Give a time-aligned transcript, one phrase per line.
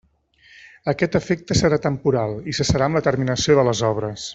[0.93, 4.29] Aquest efecte serà temporal, i cessarà amb la terminació de les obres.